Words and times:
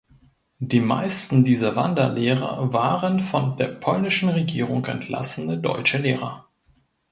Die 0.57 0.79
meisten 0.79 1.43
dieser 1.43 1.75
Wanderlehrer 1.75 2.73
waren 2.73 3.19
von 3.19 3.55
der 3.57 3.67
polnischen 3.67 4.29
Regierung 4.29 4.83
entlassene 4.85 5.59
deutsche 5.59 5.99
Lehrer. 5.99 6.47